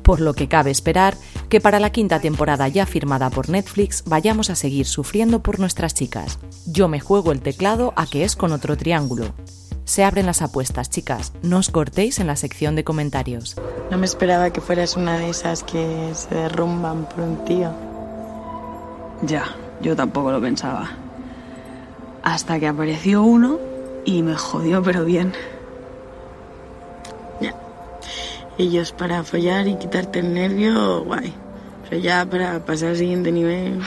Por 0.02 0.20
lo 0.20 0.34
que 0.34 0.48
cabe 0.48 0.72
esperar 0.72 1.16
que 1.48 1.60
para 1.60 1.78
la 1.78 1.90
quinta 1.90 2.18
temporada 2.18 2.66
ya 2.66 2.84
firmada 2.84 3.30
por 3.30 3.48
Netflix 3.48 4.02
vayamos 4.06 4.50
a 4.50 4.56
seguir 4.56 4.86
sufriendo 4.86 5.40
por 5.40 5.60
nuestras 5.60 5.94
chicas. 5.94 6.40
Yo 6.66 6.88
me 6.88 6.98
juego 6.98 7.30
el 7.30 7.42
teclado 7.42 7.92
a 7.94 8.06
que 8.06 8.24
es 8.24 8.34
con 8.34 8.50
otro 8.50 8.76
triángulo. 8.76 9.26
Se 9.84 10.02
abren 10.02 10.26
las 10.26 10.42
apuestas, 10.42 10.90
chicas. 10.90 11.32
No 11.42 11.58
os 11.58 11.70
cortéis 11.70 12.18
en 12.18 12.26
la 12.26 12.34
sección 12.34 12.74
de 12.74 12.82
comentarios. 12.82 13.54
No 13.88 13.98
me 13.98 14.06
esperaba 14.06 14.50
que 14.50 14.60
fueras 14.60 14.96
una 14.96 15.16
de 15.16 15.30
esas 15.30 15.62
que 15.62 16.10
se 16.12 16.34
derrumban 16.34 17.08
por 17.08 17.20
un 17.20 17.44
tío. 17.44 17.70
Ya, 19.22 19.44
yo 19.80 19.94
tampoco 19.94 20.32
lo 20.32 20.40
pensaba 20.40 20.90
hasta 22.22 22.58
que 22.58 22.68
apareció 22.68 23.22
uno 23.22 23.58
y 24.04 24.22
me 24.22 24.34
jodió, 24.34 24.82
pero 24.82 25.04
bien. 25.04 25.32
Ya. 27.40 27.54
Ellos 28.58 28.92
para 28.92 29.22
follar 29.24 29.66
y 29.66 29.76
quitarte 29.76 30.20
el 30.20 30.34
nervio, 30.34 31.04
guay. 31.04 31.32
Pero 31.88 32.00
ya 32.00 32.24
para 32.24 32.60
pasar 32.60 32.90
al 32.90 32.96
siguiente 32.96 33.32
nivel. 33.32 33.80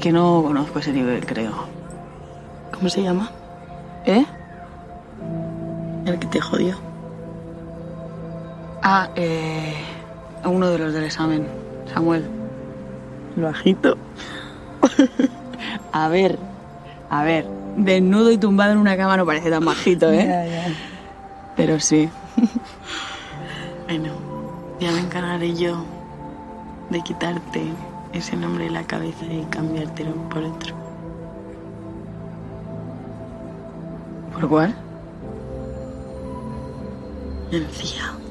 que 0.00 0.12
no 0.12 0.42
conozco 0.42 0.80
ese 0.80 0.92
nivel, 0.92 1.24
creo. 1.24 1.52
¿Cómo 2.74 2.90
se 2.90 3.02
llama? 3.02 3.30
¿Eh? 4.04 4.26
El 6.04 6.18
que 6.18 6.26
te 6.26 6.40
jodió. 6.42 6.76
Ah, 8.82 9.08
eh, 9.16 9.74
uno 10.44 10.68
de 10.68 10.78
los 10.78 10.92
del 10.92 11.04
examen, 11.04 11.46
Samuel. 11.90 12.26
Lo 13.36 13.48
agito. 13.48 13.96
A 15.94 16.08
ver, 16.08 16.40
a 17.08 17.22
ver, 17.22 17.46
desnudo 17.76 18.32
y 18.32 18.36
tumbado 18.36 18.72
en 18.72 18.78
una 18.78 18.96
cama 18.96 19.16
no 19.16 19.24
parece 19.24 19.48
tan 19.48 19.64
bajito, 19.64 20.12
¿eh? 20.12 20.74
Pero 21.56 21.78
sí. 21.78 22.10
Bueno, 23.86 24.14
ya 24.80 24.90
me 24.92 25.00
encargaré 25.00 25.54
yo 25.54 25.84
de 26.88 27.02
quitarte 27.02 27.62
ese 28.14 28.34
nombre 28.34 28.64
de 28.64 28.70
la 28.70 28.82
cabeza 28.84 29.26
y 29.26 29.44
cambiártelo 29.50 30.14
por 30.30 30.42
otro. 30.42 30.74
¿Por 34.32 34.48
cuál? 34.48 34.74
Encía. 37.52 38.23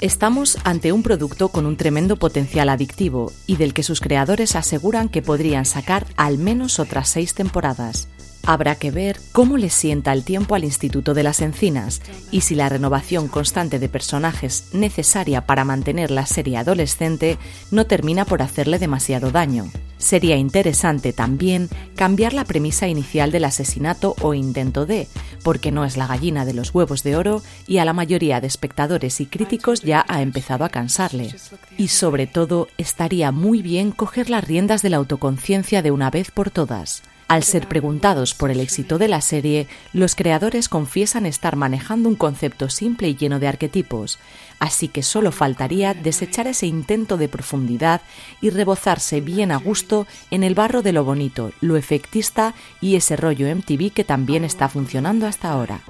Estamos 0.00 0.56
ante 0.64 0.92
un 0.92 1.02
producto 1.02 1.50
con 1.50 1.66
un 1.66 1.76
tremendo 1.76 2.16
potencial 2.16 2.70
adictivo 2.70 3.32
y 3.46 3.56
del 3.56 3.74
que 3.74 3.82
sus 3.82 4.00
creadores 4.00 4.56
aseguran 4.56 5.10
que 5.10 5.20
podrían 5.20 5.66
sacar 5.66 6.06
al 6.16 6.38
menos 6.38 6.78
otras 6.78 7.10
seis 7.10 7.34
temporadas. 7.34 8.08
Habrá 8.46 8.76
que 8.76 8.90
ver 8.90 9.20
cómo 9.32 9.58
le 9.58 9.68
sienta 9.68 10.14
el 10.14 10.24
tiempo 10.24 10.54
al 10.54 10.64
Instituto 10.64 11.12
de 11.12 11.22
las 11.22 11.42
Encinas 11.42 12.00
y 12.30 12.40
si 12.40 12.54
la 12.54 12.70
renovación 12.70 13.28
constante 13.28 13.78
de 13.78 13.90
personajes 13.90 14.70
necesaria 14.72 15.44
para 15.44 15.66
mantener 15.66 16.10
la 16.10 16.24
serie 16.24 16.56
adolescente 16.56 17.36
no 17.70 17.84
termina 17.84 18.24
por 18.24 18.40
hacerle 18.40 18.78
demasiado 18.78 19.30
daño. 19.30 19.70
Sería 20.00 20.36
interesante 20.36 21.12
también 21.12 21.68
cambiar 21.94 22.32
la 22.32 22.44
premisa 22.44 22.88
inicial 22.88 23.30
del 23.30 23.44
asesinato 23.44 24.16
o 24.22 24.32
intento 24.32 24.86
de, 24.86 25.06
porque 25.44 25.70
no 25.70 25.84
es 25.84 25.98
la 25.98 26.06
gallina 26.06 26.46
de 26.46 26.54
los 26.54 26.74
huevos 26.74 27.02
de 27.02 27.16
oro 27.16 27.42
y 27.68 27.78
a 27.78 27.84
la 27.84 27.92
mayoría 27.92 28.40
de 28.40 28.46
espectadores 28.46 29.20
y 29.20 29.26
críticos 29.26 29.82
ya 29.82 30.04
ha 30.08 30.22
empezado 30.22 30.64
a 30.64 30.70
cansarle. 30.70 31.34
Y 31.76 31.88
sobre 31.88 32.26
todo, 32.26 32.68
estaría 32.78 33.30
muy 33.30 33.60
bien 33.60 33.92
coger 33.92 34.30
las 34.30 34.42
riendas 34.42 34.80
de 34.80 34.88
la 34.88 34.96
autoconciencia 34.96 35.82
de 35.82 35.90
una 35.90 36.10
vez 36.10 36.30
por 36.30 36.50
todas. 36.50 37.02
Al 37.30 37.44
ser 37.44 37.68
preguntados 37.68 38.34
por 38.34 38.50
el 38.50 38.58
éxito 38.58 38.98
de 38.98 39.06
la 39.06 39.20
serie, 39.20 39.68
los 39.92 40.16
creadores 40.16 40.68
confiesan 40.68 41.26
estar 41.26 41.54
manejando 41.54 42.08
un 42.08 42.16
concepto 42.16 42.68
simple 42.68 43.06
y 43.06 43.14
lleno 43.14 43.38
de 43.38 43.46
arquetipos, 43.46 44.18
así 44.58 44.88
que 44.88 45.04
solo 45.04 45.30
faltaría 45.30 45.94
desechar 45.94 46.48
ese 46.48 46.66
intento 46.66 47.16
de 47.18 47.28
profundidad 47.28 48.00
y 48.40 48.50
rebozarse 48.50 49.20
bien 49.20 49.52
a 49.52 49.58
gusto 49.58 50.08
en 50.32 50.42
el 50.42 50.56
barro 50.56 50.82
de 50.82 50.90
lo 50.90 51.04
bonito, 51.04 51.52
lo 51.60 51.76
efectista 51.76 52.54
y 52.80 52.96
ese 52.96 53.14
rollo 53.14 53.46
MTV 53.54 53.92
que 53.92 54.02
también 54.02 54.42
está 54.42 54.68
funcionando 54.68 55.28
hasta 55.28 55.52
ahora. 55.52 55.82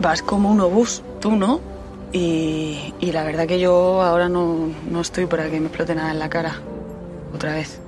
Vas 0.00 0.22
como 0.22 0.50
un 0.50 0.60
obús, 0.60 1.04
tú, 1.20 1.36
¿no? 1.36 1.60
Y, 2.10 2.92
la 3.00 3.22
verdad 3.22 3.46
que 3.46 3.60
yo 3.60 4.02
ahora 4.02 4.28
no, 4.28 4.70
no 4.90 5.02
estoy 5.02 5.26
para 5.26 5.48
que 5.48 5.60
me 5.60 5.66
explote 5.66 5.94
nada 5.94 6.10
en 6.10 6.18
la 6.18 6.28
cara. 6.28 6.60
Otra 7.32 7.54
vez. 7.54 7.80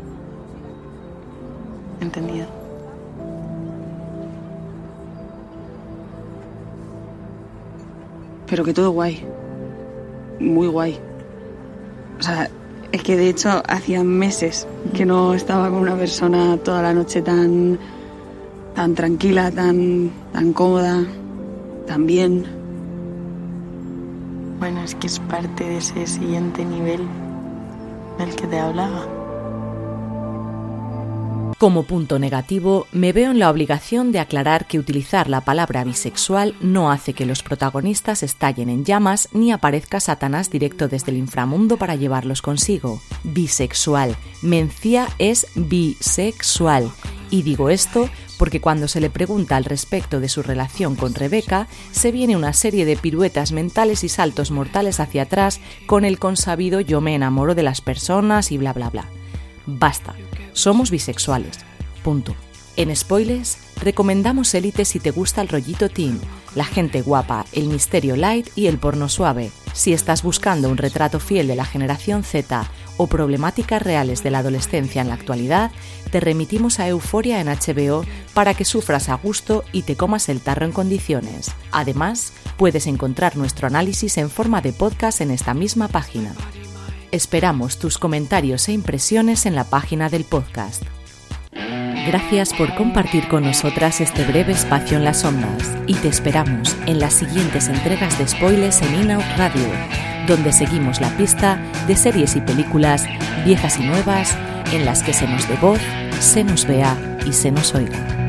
Entendido. 2.00 2.46
Pero 8.48 8.64
que 8.64 8.74
todo 8.74 8.90
guay. 8.90 9.24
Muy 10.40 10.68
guay. 10.68 10.98
O 12.18 12.22
sea, 12.22 12.48
es 12.92 13.02
que 13.02 13.16
de 13.16 13.28
hecho 13.28 13.62
hacía 13.66 14.04
meses 14.04 14.66
que 14.94 15.04
no 15.04 15.34
estaba 15.34 15.68
con 15.68 15.80
una 15.80 15.96
persona 15.96 16.56
toda 16.58 16.82
la 16.82 16.94
noche 16.94 17.22
tan 17.22 17.78
tan 18.74 18.94
tranquila, 18.94 19.50
tan 19.50 20.10
tan 20.32 20.52
cómoda, 20.52 21.04
tan 21.86 22.06
bien. 22.06 22.46
Bueno, 24.58 24.82
es 24.82 24.94
que 24.94 25.08
es 25.08 25.18
parte 25.18 25.64
de 25.64 25.78
ese 25.78 26.06
siguiente 26.06 26.64
nivel 26.64 27.00
del 28.18 28.34
que 28.36 28.46
te 28.46 28.58
hablaba. 28.58 29.13
Como 31.58 31.84
punto 31.84 32.18
negativo, 32.18 32.88
me 32.90 33.12
veo 33.12 33.30
en 33.30 33.38
la 33.38 33.48
obligación 33.48 34.10
de 34.10 34.18
aclarar 34.18 34.66
que 34.66 34.78
utilizar 34.78 35.28
la 35.28 35.42
palabra 35.42 35.84
bisexual 35.84 36.54
no 36.60 36.90
hace 36.90 37.14
que 37.14 37.26
los 37.26 37.42
protagonistas 37.42 38.22
estallen 38.22 38.68
en 38.68 38.84
llamas 38.84 39.28
ni 39.32 39.52
aparezca 39.52 40.00
Satanás 40.00 40.50
directo 40.50 40.88
desde 40.88 41.12
el 41.12 41.16
inframundo 41.16 41.76
para 41.76 41.94
llevarlos 41.94 42.42
consigo. 42.42 43.00
Bisexual. 43.22 44.16
Mencía 44.42 45.08
es 45.18 45.46
bisexual. 45.54 46.90
Y 47.30 47.42
digo 47.42 47.70
esto 47.70 48.10
porque 48.36 48.60
cuando 48.60 48.88
se 48.88 49.00
le 49.00 49.08
pregunta 49.08 49.56
al 49.56 49.64
respecto 49.64 50.18
de 50.18 50.28
su 50.28 50.42
relación 50.42 50.96
con 50.96 51.14
Rebeca, 51.14 51.68
se 51.92 52.10
viene 52.10 52.36
una 52.36 52.52
serie 52.52 52.84
de 52.84 52.96
piruetas 52.96 53.52
mentales 53.52 54.02
y 54.02 54.08
saltos 54.08 54.50
mortales 54.50 54.98
hacia 54.98 55.22
atrás 55.22 55.60
con 55.86 56.04
el 56.04 56.18
consabido 56.18 56.80
yo 56.80 57.00
me 57.00 57.14
enamoro 57.14 57.54
de 57.54 57.62
las 57.62 57.80
personas 57.80 58.50
y 58.50 58.58
bla 58.58 58.72
bla 58.72 58.90
bla. 58.90 59.08
Basta, 59.66 60.14
somos 60.54 60.90
bisexuales. 60.90 61.58
Punto. 62.02 62.34
En 62.76 62.94
Spoilers, 62.94 63.58
recomendamos 63.82 64.52
Élite 64.54 64.84
si 64.84 64.98
te 64.98 65.12
gusta 65.12 65.42
el 65.42 65.48
rollito 65.48 65.88
teen, 65.88 66.20
la 66.56 66.64
gente 66.64 67.02
guapa, 67.02 67.46
el 67.52 67.68
misterio 67.68 68.16
light 68.16 68.48
y 68.56 68.66
el 68.66 68.78
porno 68.78 69.08
suave. 69.08 69.52
Si 69.72 69.92
estás 69.92 70.22
buscando 70.22 70.68
un 70.68 70.76
retrato 70.76 71.20
fiel 71.20 71.46
de 71.46 71.54
la 71.54 71.64
generación 71.64 72.24
Z 72.24 72.68
o 72.96 73.06
problemáticas 73.06 73.82
reales 73.82 74.22
de 74.22 74.30
la 74.30 74.38
adolescencia 74.38 75.02
en 75.02 75.08
la 75.08 75.14
actualidad, 75.14 75.70
te 76.10 76.18
remitimos 76.20 76.80
a 76.80 76.88
Euforia 76.88 77.40
en 77.40 77.48
HBO 77.48 78.04
para 78.34 78.54
que 78.54 78.64
sufras 78.64 79.08
a 79.08 79.14
gusto 79.14 79.64
y 79.72 79.82
te 79.82 79.96
comas 79.96 80.28
el 80.28 80.40
tarro 80.40 80.64
en 80.64 80.72
condiciones. 80.72 81.52
Además, 81.70 82.32
puedes 82.56 82.86
encontrar 82.86 83.36
nuestro 83.36 83.68
análisis 83.68 84.18
en 84.18 84.30
forma 84.30 84.60
de 84.62 84.72
podcast 84.72 85.20
en 85.20 85.30
esta 85.30 85.54
misma 85.54 85.88
página. 85.88 86.34
Esperamos 87.14 87.78
tus 87.78 87.96
comentarios 87.96 88.68
e 88.68 88.72
impresiones 88.72 89.46
en 89.46 89.54
la 89.54 89.62
página 89.62 90.08
del 90.08 90.24
podcast. 90.24 90.82
Gracias 92.08 92.52
por 92.52 92.74
compartir 92.74 93.28
con 93.28 93.44
nosotras 93.44 94.00
este 94.00 94.24
breve 94.24 94.50
espacio 94.50 94.96
en 94.98 95.04
las 95.04 95.24
ondas 95.24 95.62
y 95.86 95.94
te 95.94 96.08
esperamos 96.08 96.76
en 96.86 96.98
las 96.98 97.14
siguientes 97.14 97.68
entregas 97.68 98.18
de 98.18 98.26
spoilers 98.26 98.82
en 98.82 99.02
Inout 99.02 99.24
Radio, 99.36 99.68
donde 100.26 100.52
seguimos 100.52 101.00
la 101.00 101.16
pista 101.16 101.62
de 101.86 101.94
series 101.94 102.34
y 102.34 102.40
películas 102.40 103.06
viejas 103.44 103.78
y 103.78 103.84
nuevas 103.84 104.36
en 104.72 104.84
las 104.84 105.04
que 105.04 105.12
se 105.12 105.28
nos 105.28 105.48
dé 105.48 105.54
voz, 105.58 105.80
se 106.18 106.42
nos 106.42 106.66
vea 106.66 106.98
y 107.24 107.32
se 107.32 107.52
nos 107.52 107.76
oiga. 107.76 108.23